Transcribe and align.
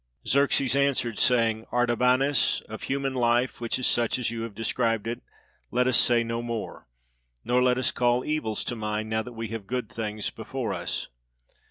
Xerxes 0.25 0.75
answered, 0.75 1.19
saying, 1.19 1.67
"Artabanus, 1.71 2.61
of 2.61 2.81
human 2.81 3.13
life, 3.13 3.61
which 3.61 3.77
is 3.77 3.85
such 3.85 4.17
as 4.17 4.31
you 4.31 4.41
have 4.41 4.55
described 4.55 5.05
it, 5.05 5.21
let 5.69 5.85
us 5.85 5.95
say 5.99 6.23
no 6.23 6.41
more, 6.41 6.87
nor 7.45 7.61
let 7.61 7.77
us 7.77 7.91
call 7.91 8.25
evils 8.25 8.63
to 8.63 8.75
mind, 8.75 9.11
now 9.11 9.21
that 9.21 9.33
we 9.33 9.49
have 9.49 9.67
good 9.67 9.91
things 9.91 10.31
before 10.31 10.73
us." 10.73 11.09